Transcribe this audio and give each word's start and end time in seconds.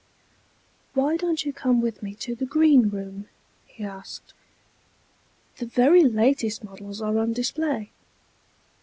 _"Why 0.95 1.15
don't 1.15 1.45
you 1.45 1.53
come 1.53 1.79
with 1.79 2.01
me 2.01 2.15
to 2.15 2.33
the 2.33 2.47
Green 2.47 2.89
Room?" 2.89 3.29
he 3.67 3.83
asked. 3.83 4.33
"The 5.57 5.67
very 5.67 6.03
latest 6.03 6.63
models 6.63 7.03
are 7.03 7.19
on 7.19 7.33
display." 7.33 7.91